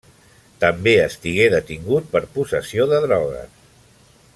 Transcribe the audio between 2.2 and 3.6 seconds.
possessió de drogues.